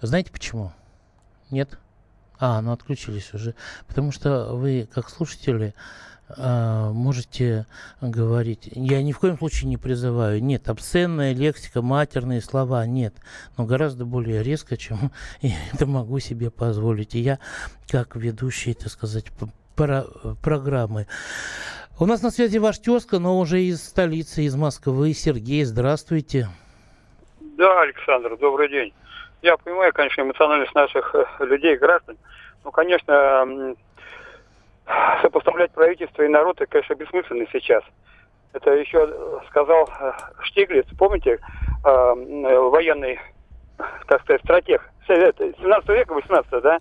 [0.00, 0.72] Знаете почему?
[1.50, 1.78] Нет?
[2.38, 3.54] А, ну отключились уже.
[3.86, 5.74] Потому что вы, как слушатели,
[6.34, 7.66] э, можете
[8.00, 8.70] говорить.
[8.72, 10.42] Я ни в коем случае не призываю.
[10.42, 13.14] Нет, обсценная лексика, матерные слова, нет.
[13.58, 15.12] Но гораздо более резко, чем
[15.42, 17.14] я это могу себе позволить.
[17.14, 17.38] И я,
[17.88, 19.26] как ведущий, так сказать,
[19.76, 20.04] про
[20.42, 21.06] программы.
[21.98, 25.12] У нас на связи ваш тезка, но уже из столицы, из Москвы.
[25.12, 26.48] Сергей, здравствуйте.
[27.40, 28.92] Да, Александр, добрый день.
[29.42, 32.16] Я понимаю, конечно, эмоциональность наших э, людей, граждан.
[32.64, 33.74] Ну, конечно,
[35.22, 37.84] сопоставлять правительство и народ, это, конечно, бессмысленно сейчас.
[38.52, 40.12] Это еще сказал э,
[40.42, 41.38] Штиглиц, помните,
[41.84, 42.14] э,
[42.70, 43.20] военный,
[44.06, 46.80] так сказать, стратег 17 века, 18 да?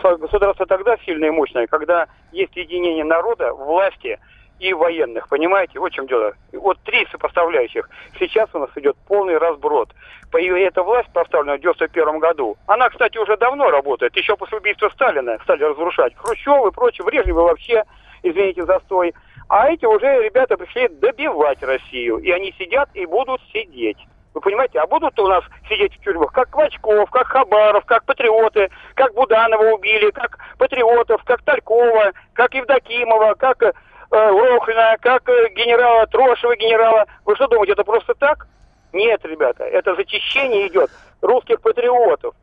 [0.00, 4.18] Государство тогда сильное и мощное, когда есть единение народа, власти
[4.58, 5.28] и военных.
[5.28, 6.34] Понимаете, вот в чем дело.
[6.52, 7.88] Вот три сопоставляющих.
[8.18, 9.90] Сейчас у нас идет полный разброд.
[10.32, 14.16] Эта власть, поставленная в 91 году, она, кстати, уже давно работает.
[14.16, 16.14] Еще после убийства Сталина стали разрушать.
[16.16, 17.82] Хрущев и прочее, Брежнева вообще,
[18.22, 19.14] извините, застой.
[19.48, 22.18] А эти уже ребята пришли добивать Россию.
[22.18, 23.98] И они сидят и будут сидеть.
[24.34, 28.70] Вы понимаете, а будут у нас сидеть в тюрьмах как Квачков, как Хабаров, как Патриоты,
[28.94, 33.72] как Буданова убили, как Патриотов, как Талькова, как Евдокимова, как э,
[34.10, 37.06] Рохлина, как э, генерала Трошева генерала.
[37.26, 38.46] Вы что думаете, это просто так?
[38.92, 42.34] Нет, ребята, это зачищение идет русских патриотов.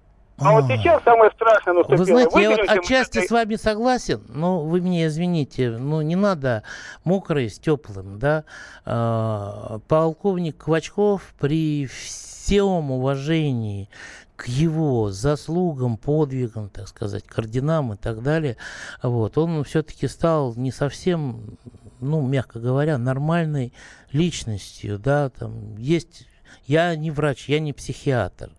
[0.41, 1.97] А, вот сейчас самое страшное наступило.
[1.97, 6.63] Вы знаете, я вот отчасти с вами согласен, но вы меня извините, ну не надо
[7.03, 8.45] мокрое с теплым, да.
[8.85, 13.89] А, полковник Квачков при всем уважении
[14.35, 18.55] к его заслугам, подвигам, так сказать, к орденам и так далее,
[19.03, 21.57] вот, он все-таки стал не совсем,
[21.99, 23.73] ну, мягко говоря, нормальной
[24.13, 26.25] личностью, да, там есть
[26.65, 28.51] я не врач, я не психиатр,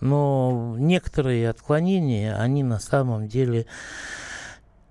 [0.00, 3.66] но некоторые отклонения, они на самом деле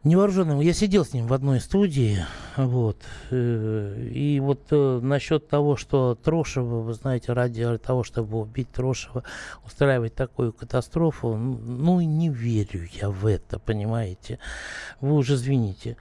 [0.05, 0.61] невооруженным.
[0.61, 2.19] Я сидел с ним в одной студии,
[2.55, 8.71] вот, э, и вот э, насчет того, что Трошева, вы знаете, ради того, чтобы убить
[8.71, 9.23] Трошева,
[9.65, 14.39] устраивать такую катастрофу, ну, не верю я в это, понимаете.
[15.01, 15.97] Вы уже извините.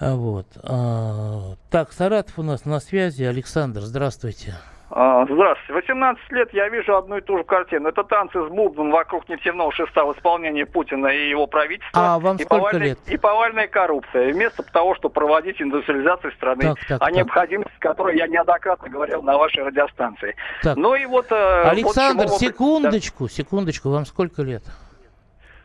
[0.00, 0.46] Вот.
[0.56, 3.24] А, так, Саратов у нас на связи.
[3.24, 4.54] Александр, здравствуйте.
[4.90, 5.72] А, здравствуйте.
[5.72, 7.88] 18 лет я вижу одну и ту же картину.
[7.88, 12.14] Это танцы с бубном вокруг нефтяного шеста в исполнении Путина и его правительства.
[12.14, 12.98] А вам и сколько лет?
[13.06, 14.32] И повальная коррупция.
[14.32, 17.14] Вместо того, чтобы проводить индустриализацию страны, так, так, о так.
[17.14, 20.36] необходимости, которой я неоднократно говорил на вашей радиостанции.
[20.62, 20.76] Так.
[20.76, 21.32] Ну и вот...
[21.32, 23.30] Александр, вот секундочку, да.
[23.30, 23.90] секундочку.
[23.90, 24.62] Вам сколько лет?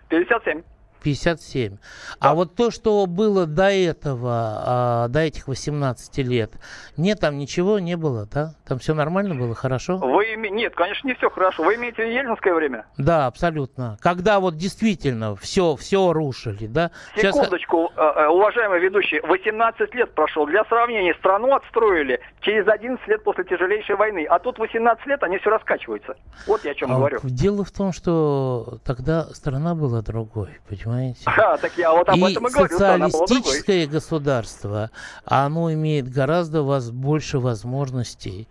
[0.08, 0.64] 57.
[1.02, 1.72] 57.
[1.72, 1.78] Да.
[2.20, 6.52] А вот то, что было до этого, а, до этих 18 лет,
[6.98, 8.54] нет, там ничего не было, да?
[8.68, 9.98] Там все нормально было, хорошо?
[9.98, 10.50] Вы име...
[10.50, 11.64] Нет, конечно, не все хорошо.
[11.64, 12.86] Вы имеете ельцинское время?
[12.98, 13.98] Да, абсолютно.
[14.02, 16.92] Когда вот действительно все, все рушили, да?
[17.16, 18.18] Секундочку, Сейчас...
[18.18, 19.20] Э, уважаемый ведущий.
[19.22, 20.46] 18 лет прошло.
[20.46, 24.26] Для сравнения, страну отстроили через 11 лет после тяжелейшей войны.
[24.30, 26.16] А тут 18 лет, они все раскачиваются.
[26.48, 27.20] Вот я о чем а говорю.
[27.24, 30.89] Дело в том, что тогда страна была другой, понимаете?
[30.90, 31.20] Понимаете?
[31.40, 34.92] А, так я вот об и этом и говорю, социалистическое государство,
[35.26, 38.48] оно имеет гораздо воз, больше возможностей,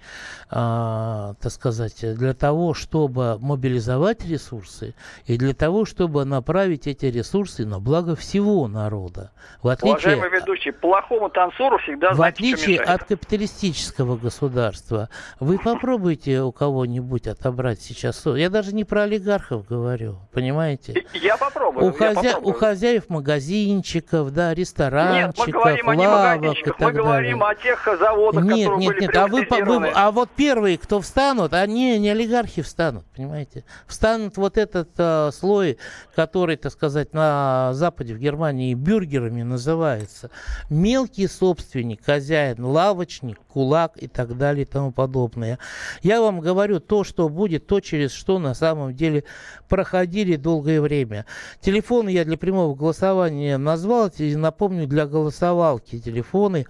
[0.50, 4.94] а, так сказать, для того, чтобы мобилизовать ресурсы
[5.26, 9.32] и для того, чтобы направить эти ресурсы на благо всего народа.
[9.62, 15.08] В отличие, Уважаемый ведущий, плохому танцору всегда в отличие от капиталистического государства,
[15.40, 18.24] вы попробуйте у кого-нибудь отобрать сейчас.
[18.26, 21.04] Я даже не про олигархов говорю, понимаете?
[21.12, 26.56] Я попробую, У, я хозя- у хозяев магазинчиков, да, Нет, мы ресторанчиков, говорим о лавок
[26.58, 27.58] и так мы говорим далее.
[27.58, 31.00] о тех заводах, Нет, которые нет, были нет, а вы, вы- а вот первые, кто
[31.00, 33.64] встанут, они не олигархи встанут, понимаете?
[33.86, 35.78] Встанут вот этот а, слой,
[36.14, 40.30] который, так сказать, на Западе, в Германии, бюргерами называется.
[40.70, 45.58] Мелкий собственник, хозяин, лавочник, кулак и так далее и тому подобное.
[46.04, 49.24] Я вам говорю то, что будет, то, через что на самом деле
[49.68, 51.26] проходили долгое время.
[51.60, 56.66] Телефоны я для прямого голосования назвал, и напомню, для голосовалки телефоны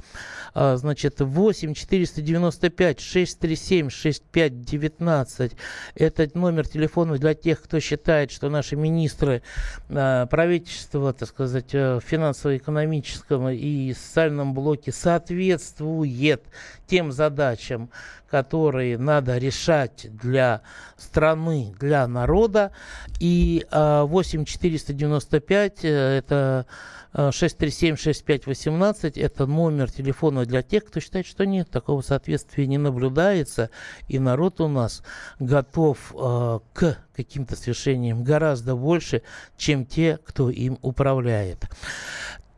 [0.54, 5.52] а, значит, 8 495 637 6519.
[5.94, 9.42] Это номер телефона для тех, кто считает, что наши министры
[9.90, 16.42] а, правительства, так сказать, э, финансово-экономическом и социальном блоке соответствует
[16.86, 17.90] тем задачам,
[18.30, 20.62] которые надо решать для
[20.96, 22.72] страны, для народа.
[23.20, 26.66] И а, 8 495 э, это
[27.14, 33.70] 637-6518 это номер телефона для тех, кто считает, что нет, такого соответствия не наблюдается,
[34.08, 35.02] и народ у нас
[35.38, 39.22] готов э, к каким-то свершениям гораздо больше,
[39.56, 41.64] чем те, кто им управляет.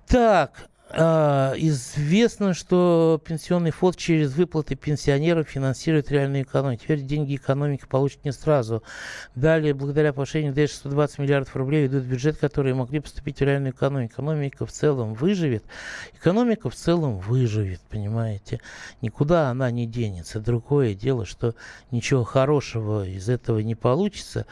[0.06, 6.82] Так, а, известно, что пенсионный фонд через выплаты пенсионерам финансирует реальную экономику.
[6.82, 8.82] Теперь деньги экономика получит не сразу.
[9.34, 13.72] Далее, благодаря повышению ДЭ 120 миллиардов рублей идут в бюджет, которые могли поступить в реальную
[13.72, 14.14] экономику.
[14.14, 15.64] Экономика в целом выживет.
[16.14, 18.60] Экономика в целом выживет, понимаете.
[19.00, 20.40] Никуда она не денется.
[20.40, 21.54] Другое дело, что
[21.90, 24.46] ничего хорошего из этого не получится.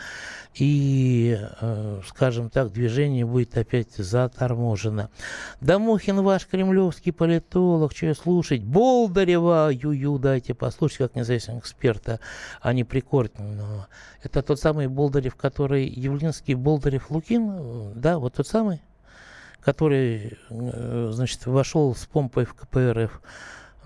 [0.59, 5.09] И, э, скажем так, движение будет опять заторможено.
[5.61, 8.65] Дамухин ваш кремлевский политолог, что слушать?
[8.65, 12.19] Болдарева, ю-ю, дайте послушать, как независимого эксперта,
[12.61, 13.87] а не Прикортного.
[14.25, 18.83] Это тот самый Болдырев, который Явлинский, Болдырев, Лукин, да, вот тот самый,
[19.61, 23.21] который, э, значит, вошел с помпой в КПРФ.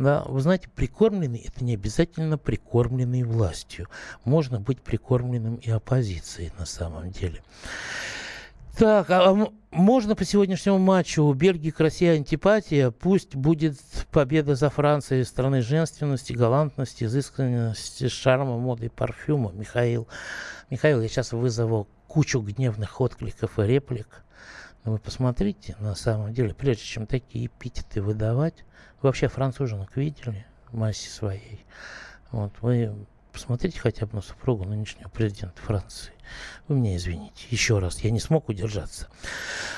[0.03, 3.87] Да, вы знаете, прикормленный это не обязательно прикормленный властью.
[4.25, 7.41] Можно быть прикормленным и оппозицией на самом деле.
[8.77, 12.91] Так, а можно по сегодняшнему матчу у Бельгии к России антипатия.
[12.91, 13.79] Пусть будет
[14.11, 19.53] победа за Францией страны женственности, галантности, изысканности, шарма, моды и парфюма.
[19.53, 20.09] Михаил,
[20.69, 24.25] Михаил, я сейчас вызову кучу гневных откликов и реплик.
[24.85, 28.65] Но вы посмотрите, на самом деле, прежде чем такие эпитеты выдавать,
[29.01, 31.65] вы вообще француженок видели в массе своей?
[32.31, 32.93] Вот, вы
[33.33, 36.13] посмотрите хотя бы на супругу нынешнего президента Франции.
[36.69, 37.47] Вы меня извините.
[37.51, 39.09] Еще раз, я не смог удержаться.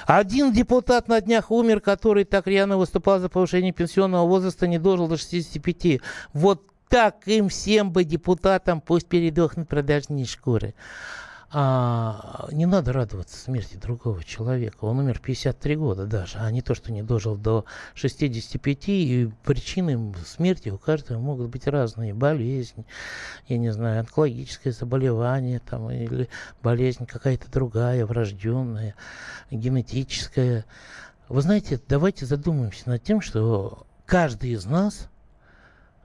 [0.07, 5.09] Один депутат на днях умер, который так рьяно выступал за повышение пенсионного возраста, не дожил
[5.09, 6.01] до 65.
[6.33, 10.75] Вот так им всем бы депутатам пусть передохнут продажные шкуры.
[11.51, 14.85] А, не надо радоваться смерти другого человека.
[14.85, 17.65] Он умер в 53 года даже, а не то, что не дожил до
[17.95, 18.89] 65.
[18.89, 22.15] И причины смерти у каждого могут быть разные.
[22.15, 22.85] Болезнь,
[23.49, 26.29] я не знаю, онкологическое заболевание там, или
[26.63, 28.95] болезнь какая-то другая, врожденная,
[29.51, 30.65] генетическая.
[31.29, 35.09] Вы знаете, давайте задумаемся над тем, что каждый из нас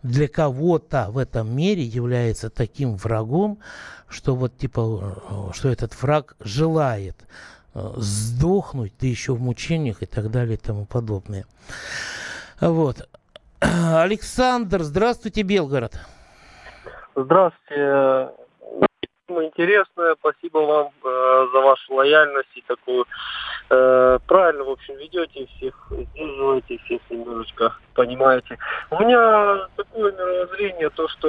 [0.03, 3.59] для кого-то в этом мире является таким врагом,
[4.07, 7.15] что вот типа, э, что этот враг желает
[7.73, 11.45] э, сдохнуть, да еще в мучениях и так далее и тому подобное.
[12.59, 13.07] Вот.
[13.59, 15.99] Александр, здравствуйте, Белгород.
[17.15, 18.29] Здравствуйте.
[19.29, 20.15] Тема интересная.
[20.19, 23.05] Спасибо вам э, за вашу лояльность и такую
[23.69, 28.57] э, правильно, в общем, ведете всех, сдерживаете всех немножечко, понимаете.
[28.89, 31.27] У меня такое мировоззрение, то, что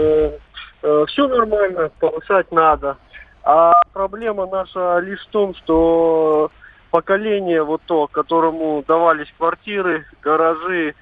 [0.83, 2.97] э, все нормально, повышать надо.
[3.45, 6.51] А проблема наша лишь в том, что
[6.91, 10.95] поколение вот то, которому давались квартиры, гаражи,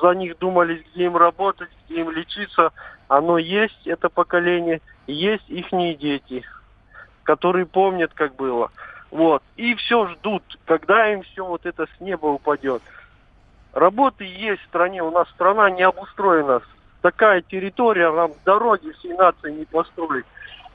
[0.00, 2.70] за них думали, где им работать, где им лечиться,
[3.08, 6.44] оно есть, это поколение, есть ихние дети,
[7.22, 8.70] которые помнят, как было.
[9.10, 9.42] Вот.
[9.56, 12.82] И все ждут, когда им все вот это с неба упадет.
[13.72, 16.62] Работы есть в стране, у нас страна не обустроена.
[17.00, 20.24] Такая территория, нам дороги всей нации не построить.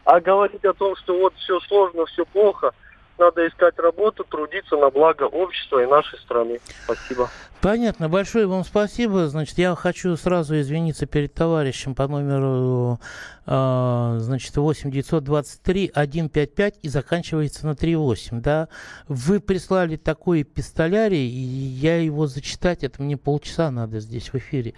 [0.06, 2.72] А говорить о том, что вот все сложно, все плохо,
[3.20, 6.60] надо искать работу, трудиться на благо общества и нашей страны.
[6.86, 7.30] Спасибо.
[7.62, 8.08] Понятно.
[8.08, 9.28] Большое вам спасибо.
[9.28, 13.02] Значит, я хочу сразу извиниться перед товарищем по номеру
[13.46, 18.42] э, значит, 8 923 155 и заканчивается на 38.
[18.42, 18.70] Да?
[19.10, 24.74] Вы прислали такой пистолярий, и я его зачитать, это мне полчаса надо здесь в эфире.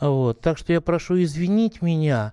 [0.00, 0.40] Вот.
[0.40, 2.32] Так что я прошу извинить меня.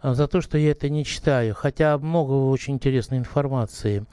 [0.00, 4.04] А, за то, что я это не читаю, хотя много очень интересной информации.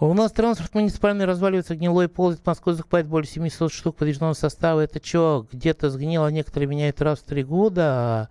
[0.00, 4.80] У нас транспорт муниципальный разваливается, гнилой ползает, в Москве закупает более 700 штук подвижного состава.
[4.80, 8.28] Это что, где-то сгнило, некоторые меняют раз в три года.